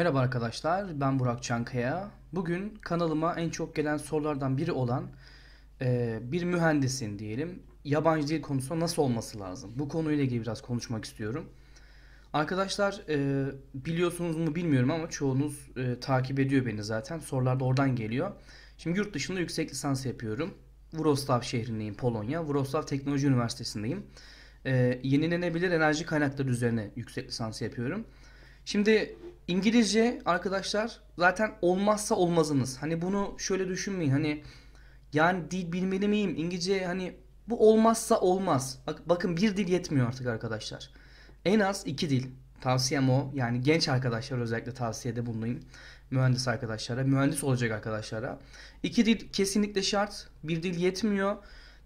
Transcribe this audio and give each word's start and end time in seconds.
Merhaba 0.00 0.20
arkadaşlar, 0.20 1.00
ben 1.00 1.18
Burak 1.18 1.42
Çankaya. 1.42 2.10
Bugün 2.32 2.78
kanalıma 2.80 3.34
en 3.34 3.50
çok 3.50 3.76
gelen 3.76 3.96
sorulardan 3.96 4.58
biri 4.58 4.72
olan 4.72 5.06
e, 5.80 6.18
bir 6.22 6.44
mühendisin 6.44 7.18
diyelim 7.18 7.62
yabancı 7.84 8.28
dil 8.28 8.42
konusunda 8.42 8.80
nasıl 8.80 9.02
olması 9.02 9.40
lazım? 9.40 9.72
Bu 9.76 9.88
konuyla 9.88 10.24
ilgili 10.24 10.42
biraz 10.42 10.62
konuşmak 10.62 11.04
istiyorum. 11.04 11.48
Arkadaşlar 12.32 13.02
e, 13.08 13.46
biliyorsunuz 13.74 14.36
mu 14.36 14.54
bilmiyorum 14.54 14.90
ama 14.90 15.10
çoğunuz 15.10 15.68
e, 15.76 16.00
takip 16.00 16.38
ediyor 16.40 16.66
beni 16.66 16.84
zaten. 16.84 17.18
Sorular 17.18 17.60
da 17.60 17.64
oradan 17.64 17.96
geliyor. 17.96 18.30
Şimdi 18.78 18.98
yurt 18.98 19.14
dışında 19.14 19.40
yüksek 19.40 19.70
lisans 19.70 20.06
yapıyorum. 20.06 20.54
Wrocław 20.92 21.42
şehrindeyim, 21.42 21.94
Polonya. 21.94 22.40
Wrocław 22.40 22.86
Teknoloji 22.86 23.26
Üniversitesi'ndeyim. 23.26 24.06
E, 24.66 25.00
yenilenebilir 25.02 25.70
enerji 25.70 26.06
kaynakları 26.06 26.48
üzerine 26.48 26.90
yüksek 26.96 27.28
lisans 27.28 27.62
yapıyorum. 27.62 28.04
Şimdi 28.64 29.16
İngilizce 29.48 30.22
arkadaşlar 30.24 31.00
zaten 31.18 31.52
olmazsa 31.62 32.14
olmazınız. 32.14 32.82
Hani 32.82 33.02
bunu 33.02 33.34
şöyle 33.38 33.68
düşünmeyin. 33.68 34.10
Hani 34.10 34.42
yani 35.12 35.50
dil 35.50 35.72
bilmeli 35.72 36.08
miyim? 36.08 36.34
İngilizce 36.36 36.84
hani 36.84 37.16
bu 37.48 37.70
olmazsa 37.70 38.20
olmaz. 38.20 38.78
Bak, 38.86 39.08
bakın 39.08 39.36
bir 39.36 39.56
dil 39.56 39.68
yetmiyor 39.68 40.08
artık 40.08 40.26
arkadaşlar. 40.26 40.90
En 41.44 41.60
az 41.60 41.82
iki 41.86 42.10
dil. 42.10 42.26
Tavsiyem 42.60 43.10
o. 43.10 43.32
Yani 43.34 43.60
genç 43.60 43.88
arkadaşlar 43.88 44.38
özellikle 44.38 44.74
tavsiyede 44.74 45.26
bulunayım. 45.26 45.60
Mühendis 46.10 46.48
arkadaşlara, 46.48 47.04
mühendis 47.04 47.44
olacak 47.44 47.72
arkadaşlara. 47.72 48.38
İki 48.82 49.06
dil 49.06 49.28
kesinlikle 49.32 49.82
şart. 49.82 50.28
Bir 50.44 50.62
dil 50.62 50.78
yetmiyor. 50.78 51.36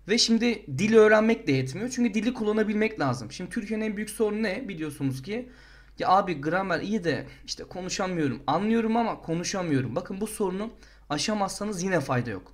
Ve 0.09 0.19
şimdi 0.19 0.67
dil 0.79 0.95
öğrenmek 0.95 1.47
de 1.47 1.53
yetmiyor. 1.53 1.89
Çünkü 1.89 2.15
dili 2.15 2.35
kullanabilmek 2.35 3.01
lazım. 3.01 3.33
Şimdi 3.33 3.51
Türkiye'nin 3.51 3.85
en 3.85 3.97
büyük 3.97 4.11
sorunu 4.11 4.43
ne? 4.43 4.69
Biliyorsunuz 4.69 5.23
ki 5.23 5.51
ya 5.99 6.09
abi 6.09 6.41
gramer 6.41 6.81
iyi 6.81 7.05
de 7.05 7.27
işte 7.47 7.65
konuşamıyorum. 7.65 8.43
Anlıyorum 8.47 8.97
ama 8.97 9.21
konuşamıyorum. 9.21 9.97
Bakın 9.97 10.21
bu 10.21 10.27
sorunu 10.27 10.71
aşamazsanız 11.11 11.83
yine 11.83 12.01
fayda 12.01 12.31
yok. 12.31 12.53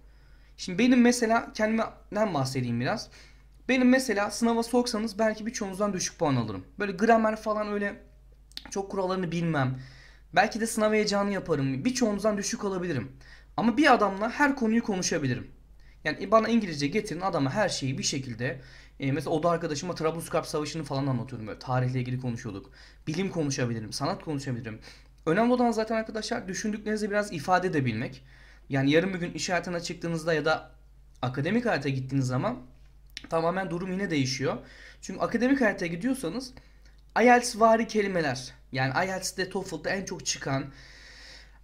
Şimdi 0.57 0.79
benim 0.79 1.01
mesela 1.01 1.53
kendimden 1.53 2.35
bahsedeyim 2.35 2.81
biraz. 2.81 3.11
Benim 3.69 3.89
mesela 3.89 4.31
sınava 4.31 4.63
soksanız 4.63 5.19
belki 5.19 5.47
birçoğunuzdan 5.47 5.93
düşük 5.93 6.19
puan 6.19 6.37
alırım. 6.37 6.65
Böyle 6.79 6.93
gramer 6.93 7.37
falan 7.37 7.73
öyle 7.73 8.03
çok 8.71 8.91
kurallarını 8.91 9.33
bilmem. 9.33 9.79
Belki 10.35 10.61
de 10.61 10.67
sınav 10.67 10.93
heyecanı 10.93 11.33
yaparım. 11.33 11.85
Birçoğunuzdan 11.85 12.39
düşük 12.39 12.65
alabilirim. 12.65 13.13
Ama 13.57 13.77
bir 13.77 13.95
adamla 13.95 14.31
her 14.31 14.57
konuyu 14.57 14.83
konuşabilirim. 14.83 15.51
Yani 16.05 16.31
bana 16.31 16.49
İngilizce 16.49 16.87
getirin 16.87 17.21
adama 17.21 17.51
her 17.51 17.69
şeyi 17.69 17.99
bir 17.99 18.03
şekilde 18.03 18.61
e, 19.01 19.13
mesela 19.13 19.31
oda 19.31 19.51
arkadaşıma 19.51 19.95
Trablusgarp 19.95 20.47
Savaşı'nı 20.47 20.85
falan 20.85 21.07
anlatıyorum 21.07 21.47
böyle. 21.47 21.59
Tarihle 21.59 22.01
ilgili 22.01 22.21
konuşuyorduk. 22.21 22.71
Bilim 23.07 23.31
konuşabilirim, 23.31 23.93
sanat 23.93 24.25
konuşabilirim. 24.25 24.81
Önemli 25.27 25.53
olan 25.53 25.71
zaten 25.71 25.97
arkadaşlar 25.97 26.49
düşündüklerinizi 26.49 27.11
biraz 27.11 27.33
ifade 27.33 27.67
edebilmek. 27.67 28.25
Yani 28.69 28.91
yarın 28.91 29.15
bir 29.15 29.19
gün 29.19 29.33
iş 29.33 29.49
hayatına 29.49 29.81
çıktığınızda 29.81 30.35
ya 30.35 30.45
da 30.45 30.71
akademik 31.23 31.67
hayata 31.67 31.89
gittiğiniz 31.89 32.27
zaman 32.27 32.59
tamamen 33.31 33.71
durum 33.71 33.93
yine 33.93 34.11
değişiyor. 34.11 34.57
Çünkü 35.01 35.21
akademik 35.21 35.61
hayata 35.61 35.87
gidiyorsanız 35.87 36.53
IELTS 37.23 37.61
vari 37.61 37.87
kelimeler 37.87 38.53
yani 38.73 39.07
IELTS'de 39.07 39.51
TOEFL'da 39.51 39.91
en 39.91 40.05
çok 40.05 40.27
çıkan 40.27 40.65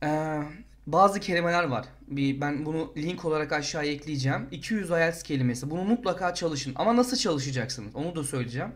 ee, 0.02 0.42
bazı 0.86 1.20
kelimeler 1.20 1.64
var. 1.64 1.86
Bir 2.06 2.40
ben 2.40 2.66
bunu 2.66 2.92
link 2.96 3.24
olarak 3.24 3.52
aşağıya 3.52 3.92
ekleyeceğim. 3.92 4.48
200 4.50 4.90
IELTS 4.90 5.22
kelimesi. 5.22 5.70
Bunu 5.70 5.84
mutlaka 5.84 6.34
çalışın. 6.34 6.72
Ama 6.76 6.96
nasıl 6.96 7.16
çalışacaksınız? 7.16 7.96
Onu 7.96 8.16
da 8.16 8.24
söyleyeceğim. 8.24 8.70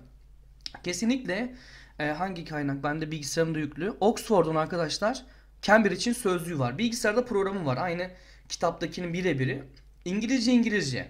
Kesinlikle 0.84 1.54
e, 1.98 2.06
hangi 2.06 2.44
kaynak? 2.44 2.82
Bende 2.82 3.10
bilgisayarımda 3.10 3.58
yüklü. 3.58 3.94
Oxford'un 4.00 4.54
arkadaşlar 4.54 5.24
Cambridge'in 5.62 6.14
sözlüğü 6.14 6.58
var. 6.58 6.78
Bilgisayarda 6.78 7.24
programı 7.24 7.66
var. 7.66 7.76
Aynı 7.76 8.10
kitaptakinin 8.48 9.12
birebiri. 9.12 9.62
İngilizce 10.04 10.52
İngilizce. 10.52 11.08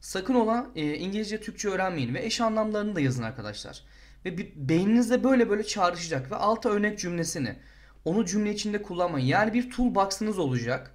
Sakın 0.00 0.34
ola 0.34 0.66
e, 0.76 0.94
İngilizce 0.94 1.40
Türkçe 1.40 1.68
öğrenmeyin 1.68 2.14
ve 2.14 2.24
eş 2.24 2.40
anlamlarını 2.40 2.96
da 2.96 3.00
yazın 3.00 3.22
arkadaşlar. 3.22 3.84
Ve 4.24 4.38
bir, 4.38 4.52
beyninizde 4.56 5.24
böyle 5.24 5.50
böyle 5.50 5.64
çağrışacak 5.64 6.30
ve 6.30 6.36
alta 6.36 6.68
örnek 6.68 6.98
cümlesini 6.98 7.56
onu 8.04 8.26
cümle 8.26 8.54
içinde 8.54 8.82
kullanmayın. 8.82 9.26
Yani 9.26 9.52
bir 9.54 9.70
toolbox'ınız 9.70 10.38
olacak. 10.38 10.94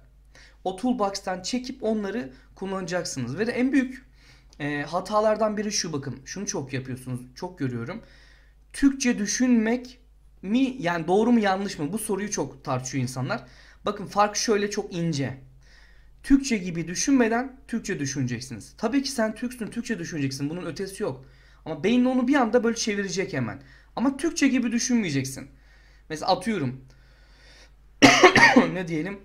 O 0.64 0.76
toolbox'tan 0.76 1.42
çekip 1.42 1.82
onları 1.84 2.32
kullanacaksınız. 2.54 3.38
Ve 3.38 3.46
de 3.46 3.52
en 3.52 3.72
büyük 3.72 4.06
e, 4.60 4.82
hatalardan 4.82 5.56
biri 5.56 5.72
şu 5.72 5.92
bakın. 5.92 6.20
Şunu 6.24 6.46
çok 6.46 6.72
yapıyorsunuz. 6.72 7.20
Çok 7.34 7.58
görüyorum. 7.58 8.02
Türkçe 8.72 9.18
düşünmek 9.18 9.98
mi 10.42 10.76
yani 10.78 11.06
doğru 11.06 11.32
mu 11.32 11.38
yanlış 11.38 11.78
mı? 11.78 11.92
Bu 11.92 11.98
soruyu 11.98 12.30
çok 12.30 12.64
tartışıyor 12.64 13.02
insanlar. 13.02 13.44
Bakın 13.84 14.06
fark 14.06 14.36
şöyle 14.36 14.70
çok 14.70 14.94
ince. 14.94 15.40
Türkçe 16.22 16.56
gibi 16.56 16.88
düşünmeden 16.88 17.60
Türkçe 17.68 18.00
düşüneceksiniz. 18.00 18.74
Tabii 18.78 19.02
ki 19.02 19.10
sen 19.10 19.34
Türksün, 19.34 19.66
Türkçe 19.66 19.98
düşüneceksin. 19.98 20.50
Bunun 20.50 20.66
ötesi 20.66 21.02
yok. 21.02 21.24
Ama 21.64 21.84
beyin 21.84 22.04
onu 22.04 22.28
bir 22.28 22.34
anda 22.34 22.64
böyle 22.64 22.76
çevirecek 22.76 23.32
hemen. 23.32 23.62
Ama 23.96 24.16
Türkçe 24.16 24.48
gibi 24.48 24.72
düşünmeyeceksin. 24.72 25.48
Mesela 26.08 26.32
atıyorum. 26.32 26.84
ne 28.72 28.88
diyelim? 28.88 29.18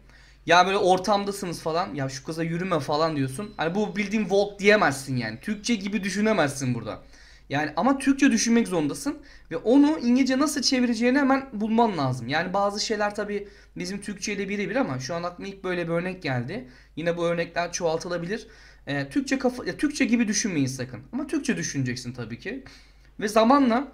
Ya 0.45 0.65
böyle 0.65 0.77
ortamdasınız 0.77 1.61
falan. 1.61 1.95
Ya 1.95 2.09
şu 2.09 2.23
kıza 2.23 2.43
yürüme 2.43 2.79
falan 2.79 3.15
diyorsun. 3.15 3.53
Hani 3.57 3.75
bu 3.75 3.95
bildiğin 3.95 4.23
walk 4.23 4.59
diyemezsin 4.59 5.17
yani. 5.17 5.39
Türkçe 5.39 5.75
gibi 5.75 6.03
düşünemezsin 6.03 6.75
burada. 6.75 6.99
Yani 7.49 7.73
ama 7.75 7.97
Türkçe 7.97 8.31
düşünmek 8.31 8.67
zorundasın 8.67 9.17
ve 9.51 9.57
onu 9.57 9.99
İngilizce 9.99 10.39
nasıl 10.39 10.61
çevireceğini 10.61 11.17
hemen 11.19 11.49
bulman 11.53 11.97
lazım. 11.97 12.27
Yani 12.27 12.53
bazı 12.53 12.85
şeyler 12.85 13.15
tabi 13.15 13.47
bizim 13.77 14.01
Türkçe 14.01 14.33
ile 14.33 14.49
birebir 14.49 14.75
ama 14.75 14.99
şu 14.99 15.15
an 15.15 15.23
aklıma 15.23 15.47
ilk 15.47 15.63
böyle 15.63 15.87
bir 15.87 15.93
örnek 15.93 16.23
geldi. 16.23 16.69
Yine 16.95 17.17
bu 17.17 17.25
örnekler 17.25 17.71
çoğaltılabilir. 17.71 18.47
Ee, 18.87 19.09
Türkçe 19.09 19.39
kafa 19.39 19.65
ya 19.65 19.77
Türkçe 19.77 20.05
gibi 20.05 20.27
düşünmeyin 20.27 20.67
sakın. 20.67 20.99
Ama 21.13 21.27
Türkçe 21.27 21.57
düşüneceksin 21.57 22.13
tabii 22.13 22.39
ki. 22.39 22.63
Ve 23.19 23.27
zamanla 23.27 23.87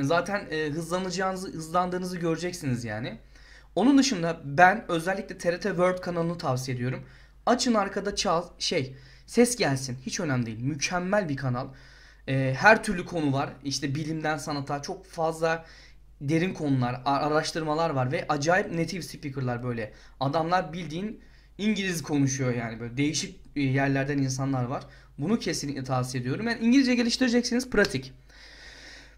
zaten 0.00 0.46
e, 0.50 0.70
hızlanacağınızı, 0.70 1.48
hızlandığınızı 1.48 2.16
göreceksiniz 2.16 2.84
yani. 2.84 3.18
Onun 3.76 3.98
dışında 3.98 4.40
ben 4.44 4.84
özellikle 4.88 5.38
TRT 5.38 5.62
World 5.62 6.00
kanalını 6.00 6.38
tavsiye 6.38 6.76
ediyorum. 6.76 7.02
Açın 7.46 7.74
arkada 7.74 8.16
çal 8.16 8.44
şey 8.58 8.96
ses 9.26 9.56
gelsin. 9.56 9.98
Hiç 10.06 10.20
önemli 10.20 10.46
değil. 10.46 10.60
Mükemmel 10.60 11.28
bir 11.28 11.36
kanal. 11.36 11.68
Ee, 12.28 12.54
her 12.58 12.84
türlü 12.84 13.04
konu 13.04 13.32
var. 13.32 13.50
İşte 13.64 13.94
bilimden 13.94 14.36
sanata 14.36 14.82
çok 14.82 15.06
fazla 15.06 15.64
derin 16.20 16.54
konular, 16.54 17.02
araştırmalar 17.04 17.90
var 17.90 18.12
ve 18.12 18.26
acayip 18.28 18.72
native 18.72 19.02
speaker'lar 19.02 19.62
böyle. 19.64 19.92
Adamlar 20.20 20.72
bildiğin 20.72 21.20
İngiliz 21.58 22.02
konuşuyor 22.02 22.54
yani 22.54 22.80
böyle 22.80 22.96
değişik 22.96 23.40
e, 23.56 23.60
yerlerden 23.60 24.18
insanlar 24.18 24.64
var. 24.64 24.84
Bunu 25.18 25.38
kesinlikle 25.38 25.84
tavsiye 25.84 26.20
ediyorum. 26.20 26.46
Yani 26.46 26.64
İngilizce 26.66 26.94
geliştireceksiniz 26.94 27.70
pratik. 27.70 28.12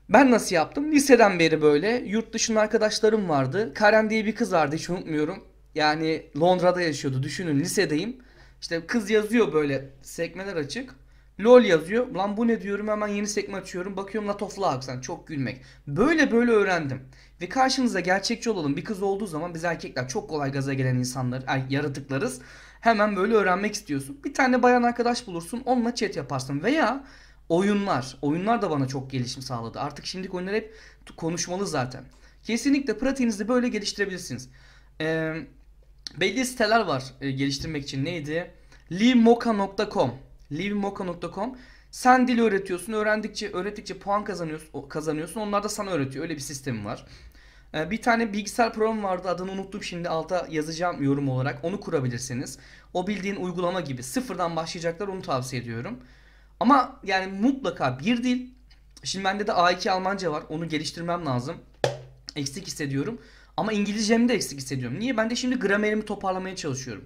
Ben 0.09 0.31
nasıl 0.31 0.55
yaptım? 0.55 0.93
Liseden 0.93 1.39
beri 1.39 1.63
böyle 1.63 1.89
yurt 2.07 2.33
dışında 2.33 2.61
arkadaşlarım 2.61 3.29
vardı. 3.29 3.73
Karen 3.75 4.11
diye 4.11 4.25
bir 4.25 4.35
kız 4.35 4.53
vardı 4.53 4.77
hiç 4.77 4.91
unutmuyorum. 4.91 5.45
Yani 5.75 6.27
Londra'da 6.41 6.81
yaşıyordu. 6.81 7.23
Düşünün 7.23 7.61
lisedeyim. 7.61 8.17
İşte 8.61 8.87
kız 8.87 9.11
yazıyor 9.11 9.53
böyle 9.53 9.91
sekmeler 10.03 10.57
açık. 10.57 10.95
LOL 11.41 11.65
yazıyor. 11.65 12.07
Lan 12.15 12.37
bu 12.37 12.49
ne 12.49 12.63
diyorum 12.63 12.89
hemen 12.89 13.09
yeni 13.09 13.27
sekme 13.27 13.57
açıyorum. 13.57 13.97
Bakıyorum 13.97 14.29
Lot 14.29 14.43
of 14.43 14.63
Aksan. 14.63 15.01
Çok 15.01 15.27
gülmek. 15.27 15.63
Böyle 15.87 16.33
böyle 16.33 16.51
öğrendim. 16.51 17.01
Ve 17.41 17.49
karşınıza 17.49 18.01
gerçekçi 18.01 18.51
olalım. 18.51 18.77
Bir 18.77 18.85
kız 18.85 19.03
olduğu 19.03 19.27
zaman 19.27 19.55
biz 19.55 19.65
erkekler 19.65 20.09
çok 20.09 20.31
kolay 20.31 20.53
gaza 20.53 20.75
gelen 20.75 20.95
insanlar, 20.95 21.43
ay, 21.47 21.63
yaratıklarız. 21.71 22.41
Hemen 22.81 23.17
böyle 23.17 23.35
öğrenmek 23.35 23.75
istiyorsun. 23.75 24.21
Bir 24.25 24.35
tane 24.35 24.63
bayan 24.63 24.83
arkadaş 24.83 25.27
bulursun. 25.27 25.63
Onunla 25.67 25.95
chat 25.95 26.17
yaparsın. 26.17 26.63
Veya 26.63 27.05
oyunlar. 27.49 28.17
Oyunlar 28.23 28.63
da 28.63 28.71
bana 28.71 28.89
çok 28.89 29.11
gelişim 29.11 29.43
sağladı. 29.43 29.81
Artık 29.81 30.07
şimdiki 30.07 30.33
oyunlar 30.33 30.55
hep 30.55 30.75
konuşmalı 31.17 31.67
zaten. 31.67 32.05
Kesinlikle 32.43 32.99
pratiğinizi 32.99 33.49
böyle 33.49 33.69
geliştirebilirsiniz. 33.69 34.49
Ee, 35.01 35.35
belli 36.17 36.45
siteler 36.45 36.81
var 36.81 37.05
e, 37.21 37.31
geliştirmek 37.31 37.83
için. 37.83 38.05
Neydi? 38.05 38.51
livemoka.com 38.93 40.15
livemoka.com 40.53 41.57
sen 41.91 42.29
dil 42.29 42.41
öğretiyorsun. 42.41 42.93
Öğrendikçe 42.93 43.53
öğrettikçe 43.53 43.99
puan 43.99 44.25
kazanıyorsun. 44.25 44.89
kazanıyorsun. 44.89 45.41
Onlar 45.41 45.63
da 45.63 45.69
sana 45.69 45.91
öğretiyor. 45.91 46.23
Öyle 46.25 46.35
bir 46.35 46.41
sistemi 46.41 46.85
var. 46.85 47.07
Ee, 47.75 47.91
bir 47.91 48.03
tane 48.03 48.33
bilgisayar 48.33 48.73
programı 48.73 49.03
vardı. 49.03 49.29
Adını 49.29 49.53
unuttum 49.53 49.83
şimdi. 49.83 50.09
Alta 50.09 50.47
yazacağım 50.51 51.03
yorum 51.03 51.29
olarak. 51.29 51.65
Onu 51.65 51.81
kurabilirsiniz. 51.81 52.59
O 52.95 53.07
bildiğin 53.07 53.37
uygulama 53.37 53.81
gibi. 53.81 54.03
Sıfırdan 54.03 54.57
başlayacaklar. 54.57 55.09
Onu 55.09 55.23
tavsiye 55.23 55.63
ediyorum. 55.63 55.99
Ama 56.61 57.01
yani 57.05 57.33
mutlaka 57.33 57.99
bir 57.99 58.23
dil. 58.23 58.51
Şimdi 59.05 59.25
bende 59.25 59.47
de 59.47 59.51
A2 59.51 59.91
Almanca 59.91 60.33
var. 60.33 60.43
Onu 60.49 60.69
geliştirmem 60.69 61.27
lazım. 61.27 61.57
Eksik 62.37 62.67
hissediyorum. 62.67 63.21
Ama 63.57 63.73
İngilizcemi 63.73 64.29
de 64.29 64.35
eksik 64.35 64.59
hissediyorum. 64.59 65.01
Niye? 65.01 65.17
Ben 65.17 65.31
de 65.31 65.37
şimdi 65.37 65.59
gramerimi 65.59 66.05
toparlamaya 66.05 66.57
çalışıyorum. 66.57 67.05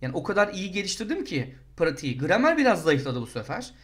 Yani 0.00 0.14
o 0.14 0.22
kadar 0.22 0.48
iyi 0.52 0.70
geliştirdim 0.70 1.24
ki 1.24 1.54
pratiği. 1.76 2.18
Gramer 2.18 2.58
biraz 2.58 2.82
zayıfladı 2.82 3.20
bu 3.20 3.26
sefer. 3.26 3.74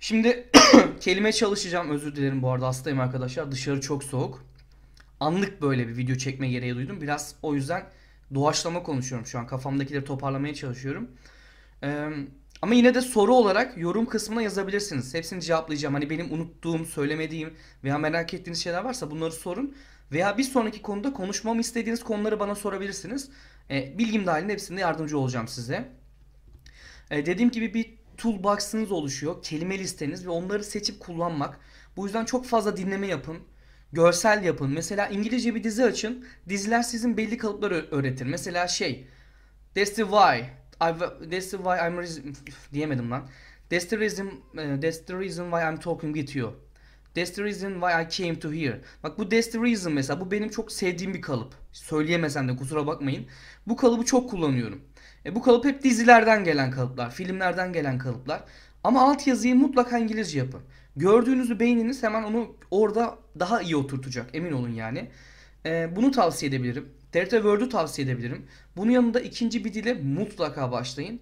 Şimdi 0.00 0.50
kelime 1.00 1.32
çalışacağım. 1.32 1.90
Özür 1.90 2.16
dilerim 2.16 2.42
bu 2.42 2.50
arada 2.50 2.66
hastayım 2.66 3.00
arkadaşlar. 3.00 3.52
Dışarı 3.52 3.80
çok 3.80 4.04
soğuk. 4.04 4.44
anlık 5.20 5.62
böyle 5.62 5.88
bir 5.88 5.96
video 5.96 6.16
çekme 6.16 6.48
gereği 6.48 6.74
duydum. 6.74 7.00
Biraz 7.00 7.34
o 7.42 7.54
yüzden 7.54 7.84
doğaçlama 8.34 8.82
konuşuyorum 8.82 9.26
şu 9.26 9.38
an. 9.38 9.46
Kafamdakileri 9.46 10.04
toparlamaya 10.04 10.54
çalışıyorum. 10.54 11.10
Ee, 11.82 12.08
ama 12.62 12.74
yine 12.74 12.94
de 12.94 13.00
soru 13.00 13.34
olarak 13.34 13.78
yorum 13.78 14.06
kısmına 14.06 14.42
yazabilirsiniz. 14.42 15.14
Hepsini 15.14 15.42
cevaplayacağım. 15.42 15.94
Hani 15.94 16.10
benim 16.10 16.32
unuttuğum, 16.32 16.86
söylemediğim 16.86 17.54
veya 17.84 17.98
merak 17.98 18.34
ettiğiniz 18.34 18.62
şeyler 18.62 18.84
varsa 18.84 19.10
bunları 19.10 19.32
sorun. 19.32 19.76
Veya 20.12 20.38
bir 20.38 20.42
sonraki 20.42 20.82
konuda 20.82 21.12
konuşmamı 21.12 21.60
istediğiniz 21.60 22.04
konuları 22.04 22.40
bana 22.40 22.54
sorabilirsiniz. 22.54 23.30
Ee, 23.70 23.98
bilgim 23.98 24.26
dahilinde 24.26 24.52
hepsinde 24.52 24.80
yardımcı 24.80 25.18
olacağım 25.18 25.48
size. 25.48 25.88
Ee, 27.10 27.26
dediğim 27.26 27.50
gibi 27.50 27.74
bir 27.74 27.94
toolbox'ınız 28.16 28.92
oluşuyor. 28.92 29.42
Kelime 29.42 29.78
listeniz 29.78 30.26
ve 30.26 30.30
onları 30.30 30.64
seçip 30.64 31.00
kullanmak. 31.00 31.60
Bu 31.96 32.04
yüzden 32.04 32.24
çok 32.24 32.46
fazla 32.46 32.76
dinleme 32.76 33.06
yapın. 33.06 33.38
Görsel 33.92 34.44
yapın. 34.44 34.70
Mesela 34.70 35.06
İngilizce 35.06 35.54
bir 35.54 35.64
dizi 35.64 35.84
açın. 35.84 36.26
Diziler 36.48 36.82
sizin 36.82 37.16
belli 37.16 37.36
kalıpları 37.36 37.88
öğretir. 37.90 38.26
Mesela 38.26 38.68
şey. 38.68 39.08
That's 39.74 39.94
the 39.94 40.02
why. 40.02 40.61
I, 40.90 40.92
that's 41.30 41.50
why 41.50 41.78
I'm 41.78 42.06
diyemedim 42.72 43.10
lan. 43.10 43.28
That's 43.70 43.86
the 43.86 44.00
reason, 44.00 44.26
uh, 44.26 44.80
that's 44.82 44.98
the 45.06 45.18
reason 45.18 45.50
why 45.50 45.62
I'm 45.62 45.80
talking 45.80 46.14
with 46.14 46.36
you. 46.36 46.52
That's 47.14 47.30
the 47.30 47.44
reason 47.44 47.80
why 47.80 48.02
I 48.02 48.08
came 48.08 48.38
to 48.40 48.52
here. 48.52 48.80
Bak 49.02 49.18
bu 49.18 49.28
that's 49.28 49.50
the 49.50 49.58
reason 49.58 49.92
mesela. 49.92 50.20
Bu 50.20 50.30
benim 50.30 50.48
çok 50.48 50.72
sevdiğim 50.72 51.14
bir 51.14 51.22
kalıp. 51.22 51.54
Söyleyemesem 51.72 52.48
de 52.48 52.56
kusura 52.56 52.86
bakmayın. 52.86 53.26
Bu 53.66 53.76
kalıbı 53.76 54.04
çok 54.04 54.30
kullanıyorum. 54.30 54.82
E, 55.26 55.34
bu 55.34 55.42
kalıp 55.42 55.64
hep 55.64 55.82
dizilerden 55.82 56.44
gelen 56.44 56.70
kalıplar. 56.70 57.10
Filmlerden 57.10 57.72
gelen 57.72 57.98
kalıplar. 57.98 58.44
Ama 58.84 59.02
altyazıyı 59.10 59.54
mutlaka 59.54 59.98
İngilizce 59.98 60.38
yapın. 60.38 60.60
Gördüğünüzü 60.96 61.60
beyniniz 61.60 62.02
hemen 62.02 62.22
onu 62.22 62.56
orada 62.70 63.18
daha 63.38 63.62
iyi 63.62 63.76
oturtacak. 63.76 64.30
Emin 64.34 64.52
olun 64.52 64.72
yani. 64.72 65.10
E, 65.66 65.96
bunu 65.96 66.10
tavsiye 66.10 66.48
edebilirim. 66.48 66.88
TRT 67.12 67.30
Word'u 67.30 67.68
tavsiye 67.68 68.08
edebilirim. 68.08 68.46
Bunun 68.76 68.90
yanında 68.90 69.20
ikinci 69.20 69.64
bir 69.64 69.74
dile 69.74 69.94
mutlaka 69.94 70.72
başlayın. 70.72 71.20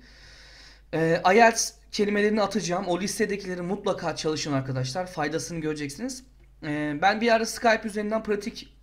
E, 0.95 1.23
IELTS 1.35 1.73
kelimelerini 1.93 2.43
atacağım. 2.43 2.87
O 2.87 3.01
listedekileri 3.01 3.63
mutlaka 3.63 4.17
çalışın 4.17 4.53
arkadaşlar. 4.53 5.07
Faydasını 5.07 5.61
göreceksiniz. 5.61 6.25
E, 6.63 6.99
ben 7.03 7.21
bir 7.21 7.35
ara 7.35 7.47
Skype 7.47 7.83
üzerinden 7.85 8.23
pratik 8.23 8.77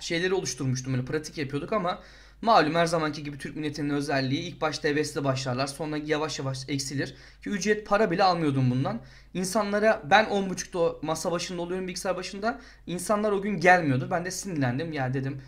şeyleri 0.00 0.34
oluşturmuştum. 0.34 0.92
Böyle 0.92 1.04
pratik 1.04 1.38
yapıyorduk 1.38 1.72
ama 1.72 2.02
malum 2.42 2.74
her 2.74 2.86
zamanki 2.86 3.22
gibi 3.22 3.38
Türk 3.38 3.56
milletinin 3.56 3.90
özelliği 3.90 4.40
ilk 4.40 4.60
başta 4.60 4.88
hevesle 4.88 5.24
başlarlar. 5.24 5.66
Sonra 5.66 5.96
yavaş 5.96 6.38
yavaş 6.38 6.68
eksilir. 6.68 7.14
Ki 7.44 7.50
ücret 7.50 7.86
para 7.86 8.10
bile 8.10 8.24
almıyordum 8.24 8.70
bundan. 8.70 9.00
İnsanlara 9.34 10.02
ben 10.10 10.24
10.30'da 10.24 10.96
masa 11.02 11.32
başında 11.32 11.62
oluyorum 11.62 11.88
bilgisayar 11.88 12.16
başında. 12.16 12.60
İnsanlar 12.86 13.32
o 13.32 13.42
gün 13.42 13.60
gelmiyordu. 13.60 14.08
Ben 14.10 14.24
de 14.24 14.30
sinirlendim. 14.30 14.92
Ya 14.92 15.14
dedim 15.14 15.40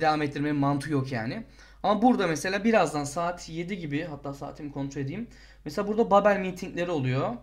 devam 0.00 0.22
ettirmenin 0.22 0.56
mantığı 0.56 0.92
yok 0.92 1.12
yani. 1.12 1.44
Ama 1.82 2.02
burada 2.02 2.26
mesela 2.26 2.64
birazdan 2.64 3.04
saat 3.04 3.48
7 3.48 3.78
gibi 3.78 4.04
hatta 4.04 4.34
saatimi 4.34 4.72
kontrol 4.72 5.02
edeyim. 5.02 5.26
Mesela 5.64 5.88
burada 5.88 6.10
Babel 6.10 6.38
meetingleri 6.38 6.90
oluyor. 6.90 7.34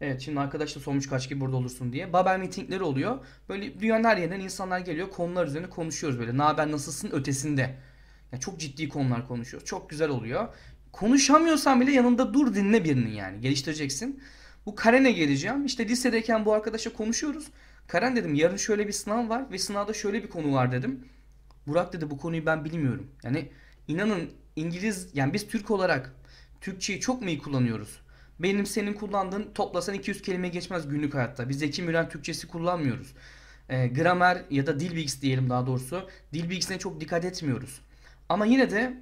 Evet 0.00 0.20
şimdi 0.20 0.40
arkadaş 0.40 0.76
da 0.76 0.80
sormuş 0.80 1.08
kaç 1.08 1.28
gibi 1.28 1.40
burada 1.40 1.56
olursun 1.56 1.92
diye. 1.92 2.12
Babel 2.12 2.38
meetingleri 2.38 2.82
oluyor. 2.82 3.18
Böyle 3.48 3.80
dünyanın 3.80 4.04
her 4.04 4.16
yerinden 4.16 4.40
insanlar 4.40 4.78
geliyor. 4.78 5.10
Konular 5.10 5.46
üzerine 5.46 5.70
konuşuyoruz 5.70 6.18
böyle. 6.18 6.38
Ne 6.38 6.42
haber 6.42 6.72
nasılsın 6.72 7.10
ötesinde. 7.12 7.74
Yani 8.32 8.40
çok 8.40 8.60
ciddi 8.60 8.88
konular 8.88 9.28
konuşuyoruz. 9.28 9.68
Çok 9.68 9.90
güzel 9.90 10.08
oluyor. 10.08 10.48
Konuşamıyorsan 10.92 11.80
bile 11.80 11.92
yanında 11.92 12.34
dur 12.34 12.54
dinle 12.54 12.84
birini 12.84 13.14
yani. 13.14 13.40
Geliştireceksin. 13.40 14.22
Bu 14.66 14.74
Karen'e 14.74 15.12
geleceğim. 15.12 15.64
İşte 15.64 15.88
lisedeyken 15.88 16.44
bu 16.44 16.52
arkadaşla 16.52 16.92
konuşuyoruz. 16.92 17.46
Karen 17.86 18.16
dedim 18.16 18.34
yarın 18.34 18.56
şöyle 18.56 18.86
bir 18.86 18.92
sınav 18.92 19.28
var 19.28 19.50
ve 19.52 19.58
sınavda 19.58 19.92
şöyle 19.92 20.22
bir 20.22 20.30
konu 20.30 20.52
var 20.52 20.72
dedim. 20.72 21.04
Burak 21.66 21.92
dedi 21.92 22.10
bu 22.10 22.18
konuyu 22.18 22.46
ben 22.46 22.64
bilmiyorum. 22.64 23.10
Yani 23.22 23.48
inanın 23.88 24.30
İngiliz 24.56 25.10
yani 25.14 25.32
biz 25.32 25.48
Türk 25.48 25.70
olarak 25.70 26.14
Türkçeyi 26.60 27.00
çok 27.00 27.22
mu 27.22 27.28
iyi 27.28 27.38
kullanıyoruz? 27.38 28.00
Benim 28.38 28.66
senin 28.66 28.92
kullandığın 28.92 29.52
toplasan 29.54 29.94
200 29.94 30.22
kelime 30.22 30.48
geçmez 30.48 30.88
günlük 30.88 31.14
hayatta. 31.14 31.48
Biz 31.48 31.58
Zeki 31.58 31.82
Müren 31.82 32.08
Türkçesi 32.08 32.48
kullanmıyoruz. 32.48 33.14
E, 33.68 33.86
gramer 33.86 34.44
ya 34.50 34.66
da 34.66 34.80
dil 34.80 34.96
bilgisi 34.96 35.22
diyelim 35.22 35.50
daha 35.50 35.66
doğrusu. 35.66 36.08
Dil 36.32 36.50
bilgisine 36.50 36.78
çok 36.78 37.00
dikkat 37.00 37.24
etmiyoruz. 37.24 37.80
Ama 38.28 38.46
yine 38.46 38.70
de 38.70 38.96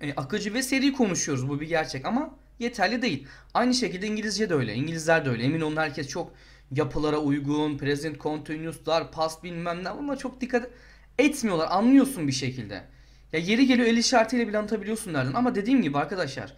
e, 0.00 0.14
akıcı 0.14 0.54
ve 0.54 0.62
seri 0.62 0.92
konuşuyoruz. 0.92 1.48
Bu 1.48 1.60
bir 1.60 1.68
gerçek 1.68 2.06
ama 2.06 2.38
yeterli 2.58 3.02
değil. 3.02 3.26
Aynı 3.54 3.74
şekilde 3.74 4.06
İngilizce 4.06 4.50
de 4.50 4.54
öyle. 4.54 4.74
İngilizler 4.74 5.24
de 5.24 5.30
öyle. 5.30 5.42
Emin 5.42 5.60
olun 5.60 5.76
herkes 5.76 6.08
çok 6.08 6.32
yapılara 6.70 7.18
uygun, 7.18 7.78
present 7.78 8.20
continuous'lar, 8.20 9.12
past 9.12 9.44
bilmem 9.44 9.84
ne 9.84 9.88
ama 9.88 10.16
çok 10.16 10.40
dikkat 10.40 10.70
etmiyorlar. 11.24 11.68
Anlıyorsun 11.70 12.28
bir 12.28 12.32
şekilde. 12.32 12.84
Ya 13.32 13.40
yeri 13.40 13.66
geliyor 13.66 13.88
el 13.88 13.96
işaretiyle 13.96 14.48
bile 14.48 14.58
anlatabiliyorsun 14.58 15.12
nereden. 15.12 15.32
Ama 15.32 15.54
dediğim 15.54 15.82
gibi 15.82 15.98
arkadaşlar 15.98 16.54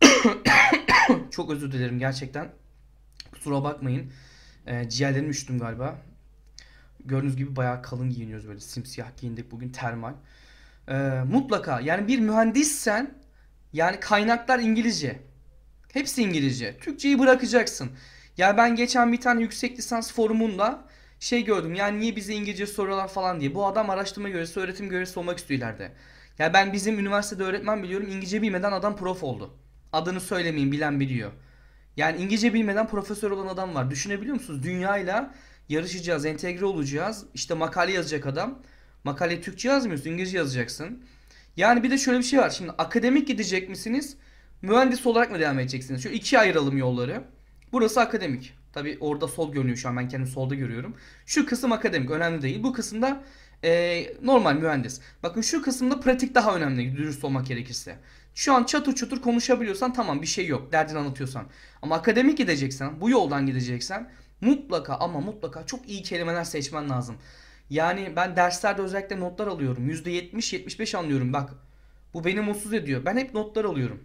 çok 1.30 1.50
özür 1.50 1.72
dilerim 1.72 1.98
gerçekten. 1.98 2.48
Kusura 3.32 3.64
bakmayın. 3.64 4.12
E, 4.66 4.88
ciğerlerimi 4.88 5.28
üşüttüm 5.28 5.58
galiba. 5.58 5.98
Gördüğünüz 7.04 7.36
gibi 7.36 7.56
bayağı 7.56 7.82
kalın 7.82 8.10
giyiniyoruz 8.10 8.48
böyle. 8.48 8.60
Simsiyah 8.60 9.16
giyindik 9.20 9.50
bugün 9.50 9.68
termal. 9.68 10.14
E, 10.88 10.94
mutlaka 11.30 11.80
yani 11.80 12.08
bir 12.08 12.18
mühendissen 12.18 13.14
yani 13.72 14.00
kaynaklar 14.00 14.58
İngilizce. 14.58 15.20
Hepsi 15.92 16.22
İngilizce. 16.22 16.78
Türkçeyi 16.78 17.18
bırakacaksın. 17.18 17.90
Ya 18.36 18.56
ben 18.56 18.76
geçen 18.76 19.12
bir 19.12 19.20
tane 19.20 19.42
yüksek 19.42 19.78
lisans 19.78 20.12
forumunda 20.12 20.84
şey 21.20 21.44
gördüm. 21.44 21.74
Yani 21.74 22.00
niye 22.00 22.16
bize 22.16 22.34
İngilizce 22.34 22.66
soruyorlar 22.66 23.08
falan 23.08 23.40
diye. 23.40 23.54
Bu 23.54 23.66
adam 23.66 23.90
araştırma 23.90 24.28
görevlisi, 24.28 24.60
öğretim 24.60 24.88
görevlisi 24.88 25.18
olmak 25.18 25.38
istiyor 25.38 25.58
ileride. 25.58 25.92
Ya 26.38 26.52
ben 26.52 26.72
bizim 26.72 26.98
üniversitede 26.98 27.42
öğretmen 27.42 27.82
biliyorum. 27.82 28.06
İngilizce 28.08 28.42
bilmeden 28.42 28.72
adam 28.72 28.96
prof 28.96 29.22
oldu. 29.24 29.54
Adını 29.92 30.20
söylemeyin 30.20 30.72
bilen 30.72 31.00
biliyor. 31.00 31.32
Yani 31.96 32.22
İngilizce 32.22 32.54
bilmeden 32.54 32.88
profesör 32.88 33.30
olan 33.30 33.46
adam 33.46 33.74
var. 33.74 33.90
Düşünebiliyor 33.90 34.34
musunuz? 34.34 34.62
Dünyayla 34.62 35.34
yarışacağız, 35.68 36.26
entegre 36.26 36.64
olacağız. 36.64 37.24
İşte 37.34 37.54
makale 37.54 37.92
yazacak 37.92 38.26
adam. 38.26 38.62
Makale 39.04 39.40
Türkçe 39.40 39.68
yazmıyorsun, 39.68 40.10
İngilizce 40.10 40.38
yazacaksın. 40.38 41.04
Yani 41.56 41.82
bir 41.82 41.90
de 41.90 41.98
şöyle 41.98 42.18
bir 42.18 42.24
şey 42.24 42.38
var. 42.38 42.50
Şimdi 42.50 42.70
akademik 42.70 43.28
gidecek 43.28 43.68
misiniz? 43.68 44.16
Mühendis 44.62 45.06
olarak 45.06 45.30
mı 45.30 45.40
devam 45.40 45.58
edeceksiniz? 45.58 46.02
Şu 46.02 46.08
iki 46.08 46.38
ayıralım 46.38 46.78
yolları. 46.78 47.24
Burası 47.72 48.00
akademik. 48.00 48.59
Tabi 48.72 48.98
orada 49.00 49.28
sol 49.28 49.52
görünüyor 49.52 49.76
şu 49.76 49.88
an 49.88 49.96
ben 49.96 50.08
kendimi 50.08 50.30
solda 50.30 50.54
görüyorum. 50.54 50.94
Şu 51.26 51.46
kısım 51.46 51.72
akademik 51.72 52.10
önemli 52.10 52.42
değil. 52.42 52.62
Bu 52.62 52.72
kısımda 52.72 53.22
e, 53.64 54.02
normal 54.22 54.54
mühendis. 54.54 55.00
Bakın 55.22 55.40
şu 55.40 55.62
kısımda 55.62 56.00
pratik 56.00 56.34
daha 56.34 56.56
önemli 56.56 56.96
dürüst 56.96 57.24
olmak 57.24 57.46
gerekirse. 57.46 57.98
Şu 58.34 58.54
an 58.54 58.64
çatır 58.64 58.94
çutur 58.94 59.22
konuşabiliyorsan 59.22 59.92
tamam 59.92 60.22
bir 60.22 60.26
şey 60.26 60.46
yok 60.46 60.72
derdini 60.72 60.98
anlatıyorsan. 60.98 61.46
Ama 61.82 61.94
akademik 61.94 62.38
gideceksen 62.38 63.00
bu 63.00 63.10
yoldan 63.10 63.46
gideceksen 63.46 64.10
mutlaka 64.40 64.94
ama 64.94 65.20
mutlaka 65.20 65.66
çok 65.66 65.88
iyi 65.88 66.02
kelimeler 66.02 66.44
seçmen 66.44 66.90
lazım. 66.90 67.16
Yani 67.70 68.12
ben 68.16 68.36
derslerde 68.36 68.82
özellikle 68.82 69.20
notlar 69.20 69.46
alıyorum. 69.46 69.90
%70-75 69.90 70.96
anlıyorum 70.96 71.32
bak. 71.32 71.50
Bu 72.14 72.24
beni 72.24 72.40
mutsuz 72.40 72.74
ediyor. 72.74 73.04
Ben 73.04 73.16
hep 73.16 73.34
notlar 73.34 73.64
alıyorum. 73.64 74.04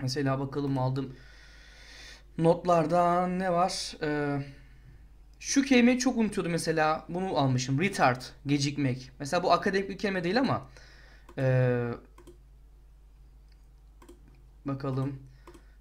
Mesela 0.00 0.40
bakalım 0.40 0.78
aldım. 0.78 1.16
Notlardan 2.38 3.38
ne 3.38 3.52
var? 3.52 3.96
Ee, 4.02 4.42
şu 5.40 5.62
kelimeyi 5.62 5.98
çok 5.98 6.16
unutuyordum 6.18 6.52
mesela. 6.52 7.04
Bunu 7.08 7.38
almışım. 7.38 7.80
Retard. 7.80 8.22
Gecikmek. 8.46 9.10
Mesela 9.18 9.42
bu 9.42 9.52
akademik 9.52 9.88
bir 9.88 9.98
kelime 9.98 10.24
değil 10.24 10.38
ama. 10.38 10.68
Ee, 11.38 11.88
bakalım. 14.64 15.18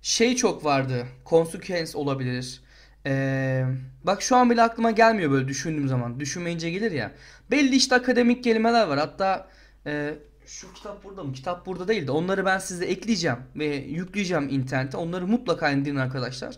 Şey 0.01 0.35
çok 0.35 0.65
vardı. 0.65 1.07
Consequence 1.25 1.97
olabilir. 1.97 2.61
Ee, 3.05 3.65
bak 4.03 4.21
şu 4.21 4.35
an 4.35 4.49
bile 4.49 4.61
aklıma 4.61 4.91
gelmiyor 4.91 5.31
böyle 5.31 5.47
düşündüğüm 5.47 5.87
zaman. 5.87 6.19
Düşünmeyince 6.19 6.69
gelir 6.71 6.91
ya. 6.91 7.11
Belli 7.51 7.75
işte 7.75 7.95
akademik 7.95 8.43
kelimeler 8.43 8.87
var. 8.87 8.99
Hatta 8.99 9.47
e, 9.85 10.15
şu 10.45 10.73
kitap 10.73 11.03
burada 11.03 11.23
mı? 11.23 11.33
Kitap 11.33 11.65
burada 11.65 11.87
değil 11.87 12.07
de 12.07 12.11
onları 12.11 12.45
ben 12.45 12.57
size 12.57 12.85
ekleyeceğim 12.85 13.37
ve 13.55 13.65
yükleyeceğim 13.75 14.49
internete. 14.49 14.97
Onları 14.97 15.27
mutlaka 15.27 15.71
indirin 15.71 15.95
arkadaşlar. 15.95 16.57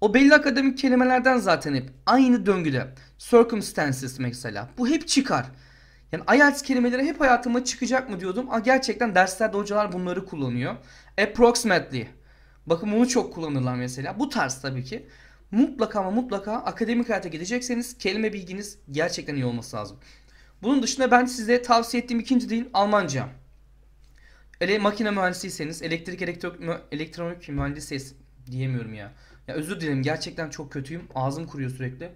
O 0.00 0.14
belli 0.14 0.34
akademik 0.34 0.78
kelimelerden 0.78 1.36
zaten 1.36 1.74
hep 1.74 1.90
aynı 2.06 2.46
döngüde. 2.46 2.94
Circumstances 3.18 4.18
mesela. 4.18 4.68
Bu 4.78 4.88
hep 4.88 5.08
çıkar. 5.08 5.46
Yani 6.12 6.24
IELTS 6.36 6.62
kelimeleri 6.62 7.04
hep 7.04 7.20
hayatıma 7.20 7.64
çıkacak 7.64 8.10
mı 8.10 8.20
diyordum. 8.20 8.50
Aa, 8.50 8.58
gerçekten 8.58 9.14
derslerde 9.14 9.56
hocalar 9.56 9.92
bunları 9.92 10.24
kullanıyor. 10.26 10.76
Approximately. 11.22 12.06
Bakın 12.66 12.92
bunu 12.92 13.08
çok 13.08 13.34
kullanırlar 13.34 13.74
mesela. 13.74 14.18
Bu 14.18 14.28
tarz 14.28 14.60
tabii 14.60 14.84
ki. 14.84 15.08
Mutlaka 15.50 16.00
ama 16.00 16.10
mutlaka 16.10 16.52
akademik 16.52 17.08
hayata 17.08 17.28
gidecekseniz 17.28 17.98
kelime 17.98 18.32
bilginiz 18.32 18.78
gerçekten 18.90 19.34
iyi 19.34 19.44
olması 19.44 19.76
lazım. 19.76 19.98
Bunun 20.62 20.82
dışında 20.82 21.10
ben 21.10 21.24
size 21.24 21.62
tavsiye 21.62 22.02
ettiğim 22.02 22.20
ikinci 22.20 22.48
dil 22.48 22.64
Almanca. 22.74 23.28
Ele 24.60 24.78
makine 24.78 25.10
mühendisiyseniz, 25.10 25.82
elektrik 25.82 26.22
elektro 26.22 26.56
elektronik 26.92 27.48
mühendisiyseniz 27.48 28.14
diyemiyorum 28.50 28.94
ya. 28.94 29.12
Ya 29.48 29.54
özür 29.54 29.80
dilerim 29.80 30.02
gerçekten 30.02 30.50
çok 30.50 30.72
kötüyüm. 30.72 31.02
Ağzım 31.14 31.46
kuruyor 31.46 31.70
sürekli. 31.70 32.12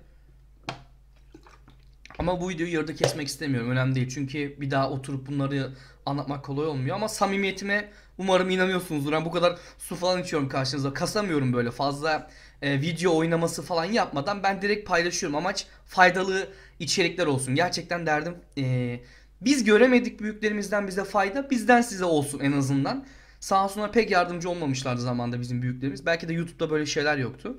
Ama 2.22 2.40
bu 2.40 2.48
videoyu 2.48 2.72
yarıda 2.74 2.94
kesmek 2.94 3.28
istemiyorum. 3.28 3.70
Önemli 3.70 3.94
değil. 3.94 4.08
Çünkü 4.08 4.56
bir 4.60 4.70
daha 4.70 4.90
oturup 4.90 5.26
bunları 5.26 5.72
anlatmak 6.06 6.44
kolay 6.44 6.66
olmuyor. 6.66 6.96
Ama 6.96 7.08
samimiyetime 7.08 7.88
umarım 8.18 8.50
inanıyorsunuzdur. 8.50 9.12
Ben 9.12 9.24
bu 9.24 9.30
kadar 9.30 9.58
su 9.78 9.96
falan 9.96 10.22
içiyorum 10.22 10.48
karşınızda. 10.48 10.94
Kasamıyorum 10.94 11.52
böyle 11.52 11.70
fazla 11.70 12.30
e, 12.62 12.80
video 12.80 13.16
oynaması 13.16 13.62
falan 13.62 13.84
yapmadan. 13.84 14.42
Ben 14.42 14.62
direkt 14.62 14.88
paylaşıyorum. 14.88 15.36
Amaç 15.36 15.66
faydalı 15.86 16.48
içerikler 16.78 17.26
olsun. 17.26 17.54
Gerçekten 17.54 18.06
derdim 18.06 18.34
e, 18.58 19.00
biz 19.40 19.64
göremedik 19.64 20.20
büyüklerimizden 20.20 20.88
bize 20.88 21.04
fayda. 21.04 21.50
Bizden 21.50 21.80
size 21.80 22.04
olsun 22.04 22.40
en 22.40 22.52
azından. 22.52 23.06
Sağ 23.40 23.64
olsunlar 23.64 23.92
pek 23.92 24.10
yardımcı 24.10 24.50
olmamışlardı 24.50 25.00
zamanda 25.00 25.40
bizim 25.40 25.62
büyüklerimiz. 25.62 26.06
Belki 26.06 26.28
de 26.28 26.32
YouTube'da 26.32 26.70
böyle 26.70 26.86
şeyler 26.86 27.18
yoktu. 27.18 27.58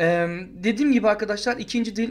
Ee, 0.00 0.28
dediğim 0.50 0.92
gibi 0.92 1.08
arkadaşlar 1.08 1.56
ikinci 1.56 1.96
dil 1.96 2.10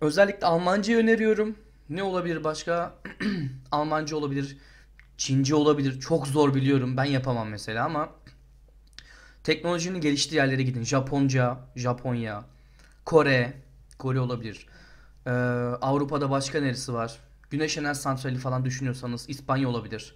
özellikle 0.00 0.46
Almanca 0.46 0.94
öneriyorum. 0.94 1.56
Ne 1.88 2.02
olabilir 2.02 2.44
başka? 2.44 2.94
Almanca 3.72 4.16
olabilir. 4.16 4.58
Çince 5.16 5.54
olabilir. 5.54 6.00
Çok 6.00 6.26
zor 6.26 6.54
biliyorum. 6.54 6.96
Ben 6.96 7.04
yapamam 7.04 7.48
mesela 7.48 7.84
ama 7.84 8.08
teknolojinin 9.44 10.00
geliştiği 10.00 10.36
yerlere 10.36 10.62
gidin. 10.62 10.84
Japonca, 10.84 11.58
Japonya, 11.76 12.44
Kore, 13.04 13.52
Kore 13.98 14.20
olabilir. 14.20 14.66
Ee, 15.26 15.30
Avrupa'da 15.80 16.30
başka 16.30 16.60
neresi 16.60 16.94
var? 16.94 17.18
Güneş 17.50 17.78
enerji 17.78 18.00
santrali 18.00 18.38
falan 18.38 18.64
düşünüyorsanız 18.64 19.28
İspanya 19.28 19.68
olabilir. 19.68 20.14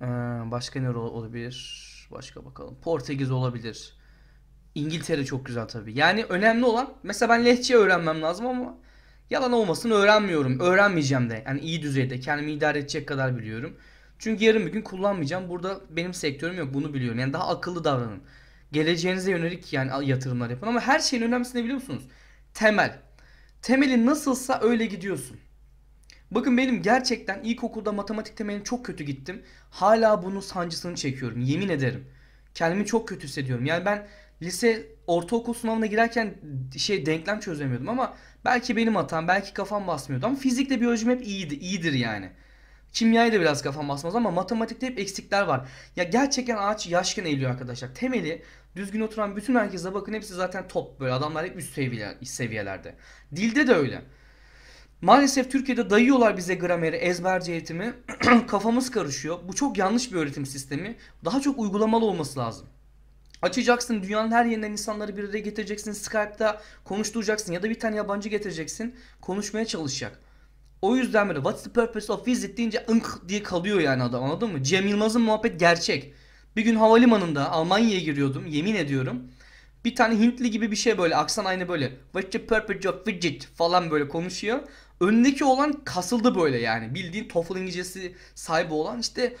Ee, 0.00 0.06
başka 0.50 0.80
ne 0.80 0.90
olabilir? 0.90 1.86
Başka 2.10 2.44
bakalım. 2.44 2.76
Portekiz 2.82 3.30
olabilir. 3.30 3.94
İngiltere 4.74 5.24
çok 5.24 5.46
güzel 5.46 5.68
tabii. 5.68 5.98
Yani 5.98 6.24
önemli 6.24 6.64
olan 6.64 6.92
mesela 7.02 7.32
ben 7.34 7.44
lehçe 7.44 7.76
öğrenmem 7.76 8.22
lazım 8.22 8.46
ama 8.46 8.76
yalan 9.30 9.52
olmasın 9.52 9.90
öğrenmiyorum. 9.90 10.60
Öğrenmeyeceğim 10.60 11.30
de. 11.30 11.42
Yani 11.46 11.60
iyi 11.60 11.82
düzeyde 11.82 12.20
kendimi 12.20 12.52
idare 12.52 12.78
edecek 12.78 13.08
kadar 13.08 13.38
biliyorum. 13.38 13.76
Çünkü 14.18 14.44
yarın 14.44 14.66
bir 14.66 14.72
gün 14.72 14.82
kullanmayacağım. 14.82 15.48
Burada 15.48 15.80
benim 15.90 16.14
sektörüm 16.14 16.58
yok. 16.58 16.74
Bunu 16.74 16.94
biliyorum. 16.94 17.18
Yani 17.18 17.32
daha 17.32 17.48
akıllı 17.48 17.84
davranın. 17.84 18.22
Geleceğinize 18.72 19.30
yönelik 19.30 19.72
yani 19.72 20.08
yatırımlar 20.08 20.50
yapın 20.50 20.66
ama 20.66 20.80
her 20.80 20.98
şeyin 20.98 21.22
önemlisi 21.22 21.58
ne 21.58 21.62
biliyor 21.62 21.78
musunuz? 21.80 22.02
Temel. 22.54 22.98
Temelin 23.62 24.06
nasılsa 24.06 24.60
öyle 24.62 24.86
gidiyorsun. 24.86 25.36
Bakın 26.30 26.56
benim 26.58 26.82
gerçekten 26.82 27.42
ilkokulda 27.42 27.92
matematik 27.92 28.36
temelim 28.36 28.62
çok 28.62 28.86
kötü 28.86 29.04
gittim. 29.04 29.42
Hala 29.70 30.22
bunun 30.22 30.40
sancısını 30.40 30.94
çekiyorum. 30.94 31.40
Yemin 31.40 31.68
ederim. 31.68 32.04
Kendimi 32.54 32.86
çok 32.86 33.08
kötü 33.08 33.26
hissediyorum. 33.26 33.66
Yani 33.66 33.84
ben 33.84 34.06
lise 34.42 34.86
ortaokul 35.06 35.54
sınavına 35.54 35.86
girerken 35.86 36.34
şey 36.76 37.06
denklem 37.06 37.40
çözemiyordum 37.40 37.88
ama 37.88 38.14
belki 38.44 38.76
benim 38.76 38.96
hatam, 38.96 39.28
belki 39.28 39.52
kafam 39.52 39.86
basmıyordu 39.86 40.26
ama 40.26 40.36
fizikle 40.36 40.80
biyolojim 40.80 41.10
hep 41.10 41.26
iyiydi, 41.26 41.54
iyidir 41.54 41.92
yani. 41.92 42.30
Kimyayı 42.92 43.32
da 43.32 43.40
biraz 43.40 43.62
kafam 43.62 43.88
basmaz 43.88 44.16
ama 44.16 44.30
matematikte 44.30 44.86
hep 44.86 44.98
eksikler 44.98 45.42
var. 45.42 45.68
Ya 45.96 46.04
gerçekten 46.04 46.56
ağaç 46.56 46.86
yaşken 46.86 47.24
eğiliyor 47.24 47.50
arkadaşlar. 47.50 47.94
Temeli 47.94 48.42
düzgün 48.76 49.00
oturan 49.00 49.36
bütün 49.36 49.54
herkese 49.54 49.94
bakın 49.94 50.12
hepsi 50.12 50.34
zaten 50.34 50.68
top 50.68 51.00
böyle 51.00 51.12
adamlar 51.12 51.46
hep 51.46 51.56
üst 51.56 51.74
seviyeler, 51.74 52.16
seviyelerde. 52.22 52.94
Dilde 53.36 53.66
de 53.66 53.74
öyle. 53.74 54.02
Maalesef 55.00 55.50
Türkiye'de 55.50 55.90
dayıyorlar 55.90 56.36
bize 56.36 56.54
grameri, 56.54 56.96
ezberci 56.96 57.52
eğitimi. 57.52 57.94
Kafamız 58.46 58.90
karışıyor. 58.90 59.38
Bu 59.48 59.54
çok 59.54 59.78
yanlış 59.78 60.12
bir 60.12 60.16
öğretim 60.16 60.46
sistemi. 60.46 60.96
Daha 61.24 61.40
çok 61.40 61.58
uygulamalı 61.58 62.04
olması 62.04 62.38
lazım. 62.38 62.66
Açacaksın 63.42 64.02
dünyanın 64.02 64.32
her 64.32 64.44
yerinden 64.44 64.72
insanları 64.72 65.16
bir 65.16 65.28
araya 65.28 65.38
getireceksin. 65.38 65.92
Skype'da 65.92 66.60
konuşturacaksın 66.84 67.52
ya 67.52 67.62
da 67.62 67.70
bir 67.70 67.80
tane 67.80 67.96
yabancı 67.96 68.28
getireceksin. 68.28 68.94
Konuşmaya 69.20 69.64
çalışacak. 69.64 70.20
O 70.82 70.96
yüzden 70.96 71.28
böyle 71.28 71.38
what's 71.38 71.62
the 71.62 71.70
purpose 71.70 72.12
of 72.12 72.26
visit 72.26 72.58
deyince 72.58 72.84
ınk 72.88 73.28
diye 73.28 73.42
kalıyor 73.42 73.80
yani 73.80 74.02
adam 74.02 74.24
anladın 74.24 74.52
mı? 74.52 74.62
Cem 74.62 74.86
Yılmaz'ın 74.86 75.22
muhabbet 75.22 75.60
gerçek. 75.60 76.14
Bir 76.56 76.62
gün 76.62 76.76
havalimanında 76.76 77.50
Almanya'ya 77.50 78.00
giriyordum 78.00 78.46
yemin 78.46 78.74
ediyorum. 78.74 79.22
Bir 79.84 79.94
tane 79.94 80.18
Hintli 80.18 80.50
gibi 80.50 80.70
bir 80.70 80.76
şey 80.76 80.98
böyle 80.98 81.16
aksan 81.16 81.44
aynı 81.44 81.68
böyle. 81.68 81.92
What's 82.12 82.30
the 82.30 82.46
purpose 82.46 82.88
of 82.88 83.06
visit 83.06 83.46
falan 83.46 83.90
böyle 83.90 84.08
konuşuyor. 84.08 84.60
Önündeki 85.00 85.44
olan 85.44 85.72
kasıldı 85.84 86.34
böyle 86.34 86.58
yani. 86.58 86.94
Bildiğin 86.94 87.28
TOEFL 87.28 87.56
İngilizcesi 87.56 88.14
sahibi 88.34 88.74
olan 88.74 88.98
işte 88.98 89.36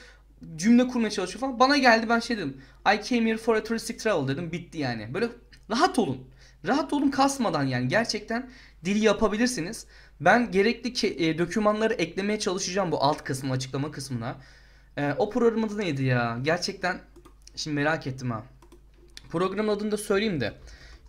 cümle 0.56 0.88
kurmaya 0.88 1.10
çalışıyor 1.10 1.40
falan. 1.40 1.58
Bana 1.58 1.76
geldi 1.76 2.08
ben 2.08 2.20
şey 2.20 2.36
dedim. 2.36 2.56
I 2.94 3.04
came 3.08 3.30
here 3.30 3.36
for 3.36 3.54
a 3.56 3.64
touristic 3.64 3.96
travel 3.96 4.28
dedim. 4.28 4.52
Bitti 4.52 4.78
yani. 4.78 5.14
Böyle 5.14 5.28
rahat 5.70 5.98
olun. 5.98 6.18
Rahat 6.66 6.92
olun 6.92 7.10
kasmadan 7.10 7.64
yani. 7.64 7.88
Gerçekten 7.88 8.50
dili 8.84 8.98
yapabilirsiniz. 8.98 9.86
Ben 10.20 10.50
gerekli 10.50 10.90
ke- 10.92 11.24
e, 11.28 11.38
dokümanları 11.38 11.94
eklemeye 11.94 12.38
çalışacağım 12.38 12.92
bu 12.92 13.02
alt 13.02 13.24
kısmı 13.24 13.52
açıklama 13.52 13.90
kısmına. 13.90 14.36
E, 14.96 15.12
o 15.18 15.30
programın 15.30 15.66
adı 15.66 15.78
neydi 15.78 16.04
ya? 16.04 16.38
Gerçekten 16.42 17.00
şimdi 17.56 17.74
merak 17.74 18.06
ettim 18.06 18.30
ha. 18.30 18.44
Programın 19.30 19.68
adını 19.68 19.90
da 19.90 19.96
söyleyeyim 19.96 20.40
de. 20.40 20.52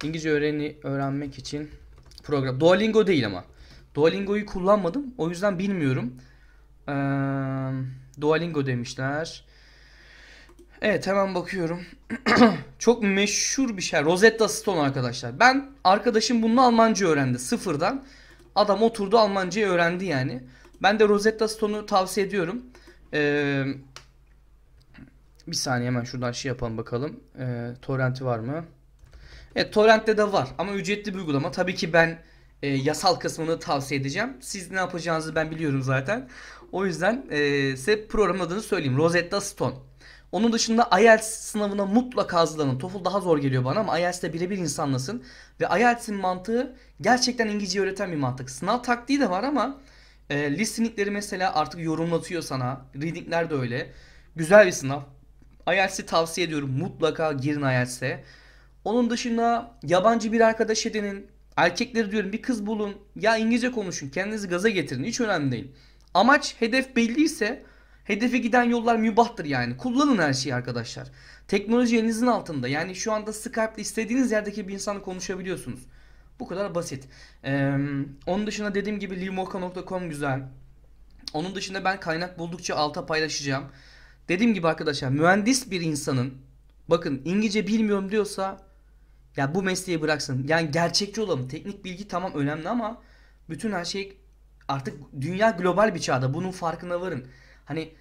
İngilizce 0.03 0.29
öğreni 0.29 0.77
öğrenmek 0.83 1.38
için 1.38 1.69
program. 2.23 2.59
Duolingo 2.59 3.07
değil 3.07 3.25
ama. 3.25 3.45
Duolingo'yu 3.95 4.45
kullanmadım. 4.45 5.13
O 5.17 5.29
yüzden 5.29 5.59
bilmiyorum. 5.59 6.13
Ee, 6.88 6.91
Duolingo 8.21 8.65
demişler. 8.65 9.45
Evet 10.81 11.07
hemen 11.07 11.35
bakıyorum. 11.35 11.85
Çok 12.79 13.03
meşhur 13.03 13.77
bir 13.77 13.81
şey. 13.81 14.03
Rosetta 14.03 14.47
Stone 14.47 14.79
arkadaşlar. 14.79 15.39
Ben 15.39 15.71
arkadaşım 15.83 16.41
bunu 16.41 16.61
Almanca 16.61 17.07
öğrendi 17.07 17.39
sıfırdan. 17.39 18.03
Adam 18.55 18.83
oturdu 18.83 19.17
Almancayı 19.17 19.67
öğrendi 19.67 20.05
yani. 20.05 20.43
Ben 20.83 20.99
de 20.99 21.07
Rosetta 21.07 21.47
Stone'u 21.47 21.85
tavsiye 21.85 22.25
ediyorum. 22.25 22.63
Ee, 23.13 23.65
bir 25.47 25.55
saniye 25.55 25.87
hemen 25.87 26.03
şuradan 26.03 26.31
şey 26.31 26.49
yapalım 26.49 26.77
bakalım. 26.77 27.19
Ee, 27.39 27.71
torrenti 27.81 28.25
var 28.25 28.39
mı? 28.39 28.65
Evet 29.55 29.73
torrentte 29.73 30.17
de 30.17 30.31
var 30.31 30.47
ama 30.57 30.73
ücretli 30.73 31.13
bir 31.13 31.19
uygulama. 31.19 31.51
Tabii 31.51 31.75
ki 31.75 31.93
ben 31.93 32.19
e, 32.63 32.67
yasal 32.67 33.15
kısmını 33.15 33.59
tavsiye 33.59 34.01
edeceğim. 34.01 34.37
Siz 34.41 34.71
ne 34.71 34.77
yapacağınızı 34.77 35.35
ben 35.35 35.51
biliyorum 35.51 35.81
zaten. 35.81 36.29
O 36.71 36.85
yüzden 36.85 37.25
e, 37.29 37.37
size 37.77 38.07
programın 38.07 38.39
adını 38.39 38.61
söyleyeyim. 38.61 38.97
Rosetta 38.97 39.41
Stone. 39.41 39.75
Onun 40.31 40.53
dışında 40.53 40.89
IELTS 40.99 41.27
sınavına 41.27 41.85
mutlaka 41.85 42.39
hazırlanın. 42.39 42.79
TOEFL 42.79 43.05
daha 43.05 43.19
zor 43.19 43.37
geliyor 43.37 43.65
bana 43.65 43.79
ama 43.79 43.99
IELTS'te 43.99 44.33
birebir 44.33 44.57
insanlasın. 44.57 45.23
Ve 45.61 45.65
IELTS'in 45.79 46.15
mantığı 46.15 46.75
gerçekten 47.01 47.47
İngilizce 47.47 47.81
öğreten 47.81 48.11
bir 48.11 48.17
mantık. 48.17 48.49
Sınav 48.49 48.83
taktiği 48.83 49.19
de 49.19 49.29
var 49.29 49.43
ama 49.43 49.81
e, 50.29 50.57
listeningleri 50.57 51.11
mesela 51.11 51.55
artık 51.55 51.81
yorumlatıyor 51.81 52.41
sana. 52.41 52.81
Readingler 52.95 53.49
de 53.49 53.53
öyle. 53.55 53.91
Güzel 54.35 54.67
bir 54.67 54.71
sınav. 54.71 55.01
IELTS'i 55.67 56.05
tavsiye 56.05 56.47
ediyorum. 56.47 56.71
Mutlaka 56.71 57.31
girin 57.31 57.61
IELTS'e. 57.61 58.23
Onun 58.85 59.09
dışında 59.09 59.71
yabancı 59.83 60.31
bir 60.31 60.41
arkadaş 60.41 60.85
edinin. 60.85 61.27
Erkekleri 61.55 62.12
diyorum 62.12 62.34
bir 62.34 62.41
kız 62.41 62.65
bulun. 62.65 62.98
Ya 63.15 63.38
İngilizce 63.38 63.72
konuşun. 63.72 64.10
Kendinizi 64.10 64.48
gaza 64.48 64.70
getirin. 64.70 65.03
Hiç 65.03 65.22
önemli 65.22 65.51
değil. 65.51 65.72
Amaç 66.13 66.55
hedef 66.60 66.96
belliyse 66.96 67.63
hedefe 68.03 68.38
giden 68.38 68.63
yollar 68.63 68.96
mübahtır 68.96 69.46
yani. 69.46 69.77
Kullanın 69.77 70.17
her 70.17 70.34
şeyi 70.34 70.55
arkadaşlar. 70.55 71.08
Teknoloji 71.48 71.98
elinizin 71.98 72.27
altında. 72.27 72.67
Yani 72.67 72.96
şu 72.96 73.13
anda 73.13 73.34
Skype'da 73.34 73.81
istediğiniz 73.81 74.31
yerdeki 74.31 74.67
bir 74.67 74.74
insanla 74.74 75.01
konuşabiliyorsunuz. 75.01 75.79
Bu 76.39 76.48
kadar 76.48 76.75
basit. 76.75 77.08
Ee, 77.46 77.77
onun 78.25 78.48
dışında 78.48 78.75
dediğim 78.75 79.00
gibi 79.00 79.22
livmoka.com 79.22 80.10
güzel. 80.10 80.41
Onun 81.34 81.55
dışında 81.55 81.84
ben 81.86 82.00
kaynak 82.00 82.39
buldukça 82.39 82.75
alta 82.75 83.05
paylaşacağım. 83.05 83.63
Dediğim 84.29 84.53
gibi 84.53 84.67
arkadaşlar 84.67 85.10
mühendis 85.10 85.72
bir 85.72 85.81
insanın 85.81 86.34
bakın 86.88 87.22
İngilizce 87.25 87.67
bilmiyorum 87.67 88.12
diyorsa 88.12 88.70
ya 89.38 89.55
bu 89.55 89.63
mesleği 89.63 90.01
bıraksın. 90.01 90.47
Yani 90.47 90.71
gerçekçi 90.71 91.21
olalım. 91.21 91.47
Teknik 91.47 91.85
bilgi 91.85 92.07
tamam 92.07 92.33
önemli 92.33 92.69
ama 92.69 93.01
bütün 93.50 93.71
her 93.71 93.85
şey 93.85 94.17
artık 94.67 94.97
dünya 95.21 95.50
global 95.50 95.95
bir 95.95 96.00
çağda. 96.00 96.33
Bunun 96.33 96.51
farkına 96.51 97.01
varın. 97.01 97.27
Hani 97.65 97.93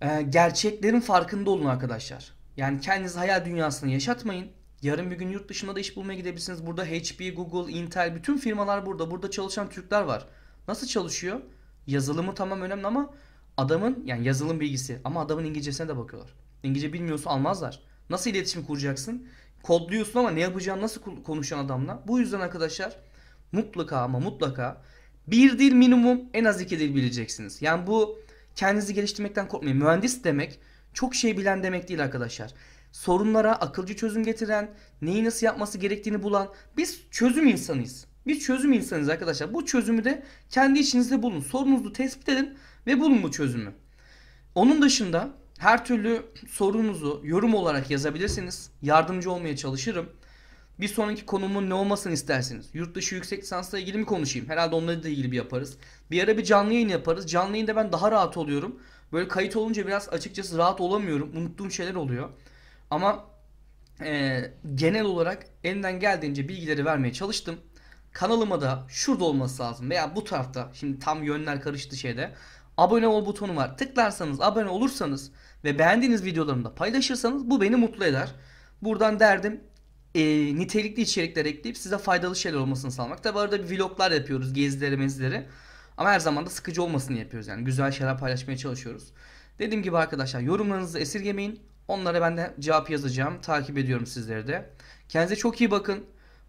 e, 0.00 0.22
gerçeklerin 0.22 1.00
farkında 1.00 1.50
olun 1.50 1.66
arkadaşlar. 1.66 2.32
Yani 2.56 2.80
kendinizi 2.80 3.18
hayal 3.18 3.44
dünyasını 3.44 3.90
yaşatmayın. 3.90 4.48
Yarın 4.82 5.10
bir 5.10 5.16
gün 5.16 5.28
yurt 5.28 5.48
dışında 5.48 5.76
da 5.76 5.80
iş 5.80 5.96
bulmaya 5.96 6.14
gidebilirsiniz. 6.14 6.66
Burada 6.66 6.84
HP, 6.84 7.36
Google, 7.36 7.72
Intel 7.72 8.14
bütün 8.14 8.36
firmalar 8.36 8.86
burada. 8.86 9.10
Burada 9.10 9.30
çalışan 9.30 9.70
Türkler 9.70 10.02
var. 10.02 10.26
Nasıl 10.68 10.86
çalışıyor? 10.86 11.40
Yazılımı 11.86 12.34
tamam 12.34 12.60
önemli 12.60 12.86
ama 12.86 13.14
adamın 13.56 14.02
yani 14.06 14.26
yazılım 14.26 14.60
bilgisi 14.60 15.00
ama 15.04 15.20
adamın 15.20 15.44
İngilizcesine 15.44 15.88
de 15.88 15.96
bakıyorlar. 15.96 16.34
İngilizce 16.62 16.92
bilmiyorsa 16.92 17.30
almazlar. 17.30 17.80
Nasıl 18.10 18.30
iletişim 18.30 18.64
kuracaksın? 18.64 19.28
Kodluyorsun 19.64 20.18
ama 20.18 20.30
ne 20.30 20.40
yapacağını 20.40 20.82
nasıl 20.82 21.22
konuşan 21.22 21.64
adamla? 21.64 22.02
Bu 22.06 22.18
yüzden 22.18 22.40
arkadaşlar 22.40 22.96
mutlaka 23.52 23.98
ama 23.98 24.20
mutlaka 24.20 24.82
bir 25.26 25.58
dil 25.58 25.72
minimum 25.72 26.20
en 26.34 26.44
az 26.44 26.60
iki 26.60 26.78
dil 26.78 26.94
bileceksiniz. 26.94 27.62
Yani 27.62 27.86
bu 27.86 28.18
kendinizi 28.54 28.94
geliştirmekten 28.94 29.48
korkmayın. 29.48 29.78
Mühendis 29.78 30.24
demek 30.24 30.58
çok 30.92 31.14
şey 31.14 31.36
bilen 31.36 31.62
demek 31.62 31.88
değil 31.88 32.02
arkadaşlar. 32.02 32.54
Sorunlara 32.92 33.52
akılcı 33.52 33.96
çözüm 33.96 34.24
getiren, 34.24 34.70
neyi 35.02 35.24
nasıl 35.24 35.46
yapması 35.46 35.78
gerektiğini 35.78 36.22
bulan 36.22 36.48
biz 36.76 37.00
çözüm 37.10 37.46
insanıyız. 37.46 38.06
Biz 38.26 38.40
çözüm 38.40 38.72
insanıyız 38.72 39.08
arkadaşlar. 39.08 39.54
Bu 39.54 39.66
çözümü 39.66 40.04
de 40.04 40.22
kendi 40.50 40.78
içinizde 40.78 41.22
bulun. 41.22 41.40
Sorununuzu 41.40 41.92
tespit 41.92 42.28
edin 42.28 42.58
ve 42.86 43.00
bulun 43.00 43.22
bu 43.22 43.30
çözümü. 43.30 43.72
Onun 44.54 44.82
dışında 44.82 45.30
her 45.58 45.84
türlü 45.84 46.22
sorunuzu 46.48 47.20
yorum 47.24 47.54
olarak 47.54 47.90
yazabilirsiniz. 47.90 48.70
Yardımcı 48.82 49.30
olmaya 49.30 49.56
çalışırım. 49.56 50.08
Bir 50.80 50.88
sonraki 50.88 51.26
konumun 51.26 51.70
ne 51.70 51.74
olmasını 51.74 52.12
istersiniz? 52.12 52.66
Yurt 52.72 52.94
dışı 52.94 53.14
yüksek 53.14 53.42
lisansla 53.42 53.78
ilgili 53.78 53.98
mi 53.98 54.04
konuşayım? 54.04 54.48
Herhalde 54.48 54.74
onları 54.74 55.02
da 55.02 55.08
ilgili 55.08 55.32
bir 55.32 55.36
yaparız. 55.36 55.76
Bir 56.10 56.24
ara 56.24 56.38
bir 56.38 56.44
canlı 56.44 56.72
yayın 56.72 56.88
yaparız. 56.88 57.30
Canlı 57.30 57.52
yayında 57.52 57.76
ben 57.76 57.92
daha 57.92 58.10
rahat 58.10 58.36
oluyorum. 58.36 58.80
Böyle 59.12 59.28
kayıt 59.28 59.56
olunca 59.56 59.86
biraz 59.86 60.08
açıkçası 60.08 60.58
rahat 60.58 60.80
olamıyorum. 60.80 61.36
Unuttuğum 61.36 61.70
şeyler 61.70 61.94
oluyor. 61.94 62.28
Ama 62.90 63.24
e, 64.00 64.40
genel 64.74 65.04
olarak 65.04 65.46
elinden 65.64 66.00
geldiğince 66.00 66.48
bilgileri 66.48 66.84
vermeye 66.84 67.12
çalıştım. 67.12 67.56
Kanalıma 68.12 68.60
da 68.60 68.84
şurada 68.88 69.24
olması 69.24 69.62
lazım 69.62 69.90
veya 69.90 70.16
bu 70.16 70.24
tarafta. 70.24 70.70
Şimdi 70.74 70.98
tam 70.98 71.24
yönler 71.24 71.60
karıştı 71.60 71.96
şeyde. 71.96 72.34
Abone 72.76 73.06
ol 73.08 73.26
butonu 73.26 73.56
var. 73.56 73.76
Tıklarsanız, 73.76 74.40
abone 74.40 74.68
olursanız 74.68 75.30
ve 75.64 75.78
beğendiğiniz 75.78 76.24
videolarımı 76.24 76.64
da 76.64 76.74
paylaşırsanız 76.74 77.50
bu 77.50 77.60
beni 77.60 77.76
mutlu 77.76 78.04
eder. 78.04 78.34
Buradan 78.82 79.20
derdim 79.20 79.60
e, 80.14 80.20
nitelikli 80.56 81.02
içerikler 81.02 81.46
ekleyip 81.46 81.78
size 81.78 81.98
faydalı 81.98 82.36
şeyler 82.36 82.58
olmasını 82.58 82.92
sağlamak. 82.92 83.22
Tabi 83.22 83.38
arada 83.38 83.70
bir 83.70 83.78
vloglar 83.78 84.12
yapıyoruz, 84.12 84.52
gezileri, 84.52 84.96
mezileri. 84.96 85.46
Ama 85.96 86.10
her 86.10 86.20
zaman 86.20 86.46
da 86.46 86.50
sıkıcı 86.50 86.82
olmasını 86.82 87.18
yapıyoruz 87.18 87.48
yani. 87.48 87.64
Güzel 87.64 87.92
şeyler 87.92 88.18
paylaşmaya 88.18 88.56
çalışıyoruz. 88.56 89.12
Dediğim 89.58 89.82
gibi 89.82 89.96
arkadaşlar 89.98 90.40
yorumlarınızı 90.40 90.98
esirgemeyin. 90.98 91.60
Onlara 91.88 92.20
ben 92.20 92.36
de 92.36 92.54
cevap 92.60 92.90
yazacağım. 92.90 93.40
Takip 93.40 93.78
ediyorum 93.78 94.06
sizleri 94.06 94.46
de. 94.46 94.70
Kendinize 95.08 95.36
çok 95.36 95.60
iyi 95.60 95.70
bakın. 95.70 96.04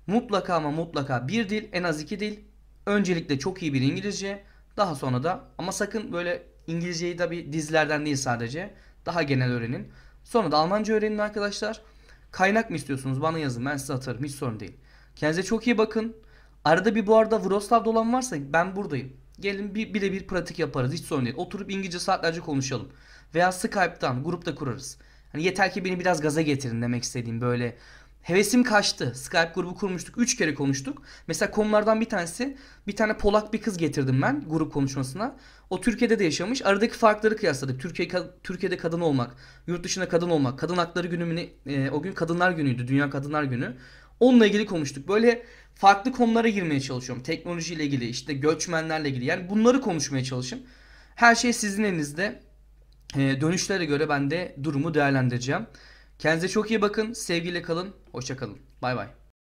Mutlaka 0.07 0.55
ama 0.55 0.71
mutlaka 0.71 1.27
bir 1.27 1.49
dil, 1.49 1.67
en 1.71 1.83
az 1.83 2.01
iki 2.01 2.19
dil. 2.19 2.39
Öncelikle 2.85 3.39
çok 3.39 3.61
iyi 3.61 3.73
bir 3.73 3.81
İngilizce. 3.81 4.43
Daha 4.77 4.95
sonra 4.95 5.23
da 5.23 5.43
ama 5.57 5.71
sakın 5.71 6.13
böyle 6.13 6.43
İngilizceyi 6.67 7.17
de 7.17 7.31
bir 7.31 7.53
dizilerden 7.53 8.05
değil 8.05 8.15
sadece. 8.15 8.73
Daha 9.05 9.23
genel 9.23 9.51
öğrenin. 9.51 9.91
Sonra 10.23 10.51
da 10.51 10.57
Almanca 10.57 10.93
öğrenin 10.93 11.17
arkadaşlar. 11.17 11.81
Kaynak 12.31 12.69
mı 12.69 12.75
istiyorsunuz? 12.75 13.21
Bana 13.21 13.39
yazın. 13.39 13.65
Ben 13.65 13.77
size 13.77 13.93
atarım. 13.93 14.23
Hiç 14.23 14.35
sorun 14.35 14.59
değil. 14.59 14.77
Kendinize 15.15 15.43
çok 15.43 15.67
iyi 15.67 15.77
bakın. 15.77 16.15
Arada 16.63 16.95
bir 16.95 17.07
bu 17.07 17.17
arada 17.17 17.45
Vroslav'da 17.45 17.89
olan 17.89 18.13
varsa 18.13 18.35
ben 18.53 18.75
buradayım. 18.75 19.13
Gelin 19.39 19.75
bir 19.75 19.93
birebir 19.93 20.27
pratik 20.27 20.59
yaparız. 20.59 20.93
Hiç 20.93 21.05
sorun 21.05 21.25
değil. 21.25 21.35
Oturup 21.37 21.71
İngilizce 21.71 21.99
saatlerce 21.99 22.39
konuşalım. 22.39 22.89
Veya 23.35 23.51
Skype'tan 23.51 24.23
grupta 24.23 24.55
kurarız. 24.55 24.97
Hani 25.31 25.43
yeter 25.43 25.73
ki 25.73 25.85
beni 25.85 25.99
biraz 25.99 26.21
gaza 26.21 26.41
getirin 26.41 26.81
demek 26.81 27.03
istediğim 27.03 27.41
böyle. 27.41 27.77
Hevesim 28.25 28.63
kaçtı. 28.63 29.13
Skype 29.15 29.51
grubu 29.55 29.75
kurmuştuk. 29.75 30.17
3 30.17 30.37
kere 30.37 30.53
konuştuk. 30.53 31.01
Mesela 31.27 31.51
konulardan 31.51 32.01
bir 32.01 32.05
tanesi 32.05 32.57
bir 32.87 32.95
tane 32.95 33.17
Polak 33.17 33.53
bir 33.53 33.61
kız 33.61 33.77
getirdim 33.77 34.21
ben 34.21 34.43
grup 34.49 34.73
konuşmasına. 34.73 35.35
O 35.69 35.81
Türkiye'de 35.81 36.19
de 36.19 36.23
yaşamış. 36.23 36.65
Aradaki 36.65 36.97
farkları 36.97 37.37
kıyasladık. 37.37 37.81
Türkiye 37.81 38.09
Türkiye'de 38.43 38.77
kadın 38.77 39.01
olmak, 39.01 39.35
yurt 39.67 39.83
dışında 39.83 40.09
kadın 40.09 40.29
olmak, 40.29 40.59
kadın 40.59 40.77
hakları 40.77 41.07
günü 41.07 41.49
e, 41.65 41.89
o 41.89 42.01
gün 42.01 42.11
kadınlar 42.11 42.51
günüydü. 42.51 42.87
Dünya 42.87 43.09
Kadınlar 43.09 43.43
Günü. 43.43 43.77
Onunla 44.19 44.47
ilgili 44.47 44.65
konuştuk. 44.65 45.07
Böyle 45.07 45.45
farklı 45.75 46.11
konulara 46.11 46.47
girmeye 46.47 46.79
çalışıyorum. 46.79 47.23
Teknolojiyle 47.23 47.83
ilgili, 47.83 48.05
işte 48.05 48.33
göçmenlerle 48.33 49.09
ilgili. 49.09 49.25
Yani 49.25 49.49
bunları 49.49 49.81
konuşmaya 49.81 50.23
çalışın. 50.23 50.65
Her 51.15 51.35
şey 51.35 51.53
sizin 51.53 51.83
elinizde. 51.83 52.41
E, 53.15 53.41
dönüşlere 53.41 53.85
göre 53.85 54.09
ben 54.09 54.31
de 54.31 54.55
durumu 54.63 54.93
değerlendireceğim. 54.93 55.67
Kendinize 56.19 56.47
çok 56.49 56.71
iyi 56.71 56.81
bakın. 56.81 57.13
Sevgiyle 57.13 57.61
kalın. 57.61 57.95
Hoşça 58.11 58.37
kalın. 58.37 58.57
Bay 58.81 58.95
bay. 58.95 59.24